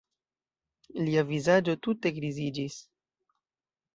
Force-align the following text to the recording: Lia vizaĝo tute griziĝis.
Lia 1.07 1.23
vizaĝo 1.33 1.77
tute 1.87 2.13
griziĝis. 2.17 2.79